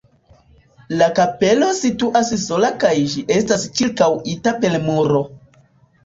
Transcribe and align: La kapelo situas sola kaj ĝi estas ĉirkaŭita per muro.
La 0.99 1.07
kapelo 1.17 1.67
situas 1.79 2.31
sola 2.43 2.71
kaj 2.83 2.93
ĝi 3.11 3.23
estas 3.35 3.65
ĉirkaŭita 3.81 4.55
per 4.65 4.79
muro. 4.87 5.21